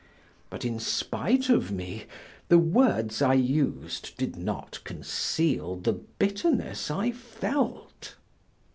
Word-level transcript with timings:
But 0.49 0.65
in 0.65 0.79
spite 0.79 1.47
of 1.47 1.71
me, 1.71 2.05
the 2.49 2.57
words 2.57 3.21
I 3.21 3.35
used 3.35 4.17
did 4.17 4.35
not 4.35 4.83
conceal 4.83 5.75
the 5.75 5.93
bitterness 5.93 6.89
I 6.89 7.11
felt. 7.11 8.15